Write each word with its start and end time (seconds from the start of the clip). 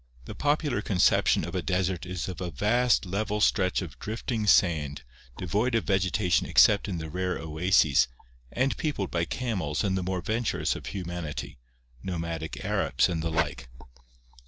—The 0.25 0.33
popular 0.33 0.81
conception 0.81 1.43
of 1.45 1.53
a 1.53 1.61
desert 1.61 2.07
is 2.07 2.27
of 2.27 2.41
a 2.41 2.49
vast 2.49 3.05
level 3.05 3.39
stretch 3.39 3.83
of 3.83 3.99
drifting 3.99 4.47
sand, 4.47 5.03
devoid 5.37 5.75
of 5.75 5.85
vegeta 5.85 6.31
tion 6.31 6.47
except 6.47 6.87
in 6.87 6.97
the 6.97 7.07
rare 7.07 7.37
oases, 7.37 8.07
and 8.51 8.75
peopled 8.77 9.11
by 9.11 9.25
camels 9.25 9.83
and 9.83 9.95
the 9.95 10.01
more 10.01 10.21
venturous 10.21 10.75
of 10.75 10.87
humanity— 10.87 11.59
nomadic 12.01 12.65
Arabs 12.65 13.09
and 13.09 13.21
the 13.21 13.29
like. 13.29 13.69